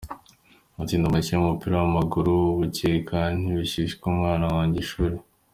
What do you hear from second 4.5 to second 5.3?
wanjye ishuri.